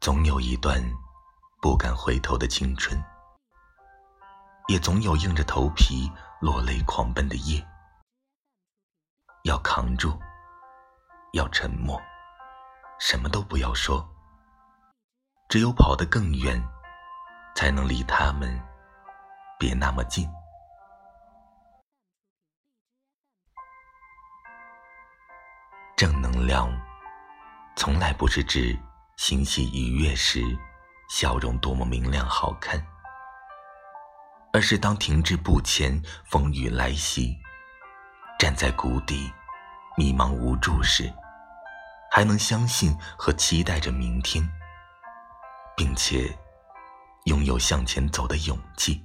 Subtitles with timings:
[0.00, 0.82] 总有一段
[1.60, 2.98] 不敢回头的青春，
[4.66, 7.62] 也总有硬着头皮落泪狂奔的夜。
[9.44, 10.18] 要扛住，
[11.34, 12.00] 要沉默，
[12.98, 14.08] 什么都不要说。
[15.50, 16.58] 只有跑得更远，
[17.54, 18.58] 才能离他们
[19.58, 20.26] 别那么近。
[25.94, 26.72] 正能量，
[27.76, 28.78] 从来不是指。
[29.22, 30.42] 欣喜愉悦时，
[31.10, 32.80] 笑容多么明亮好看；
[34.50, 37.36] 而是当停滞不前、风雨来袭，
[38.38, 39.30] 站在谷底，
[39.94, 41.12] 迷茫无助时，
[42.10, 44.42] 还能相信和期待着明天，
[45.76, 46.34] 并且
[47.24, 49.04] 拥有向前走的勇气。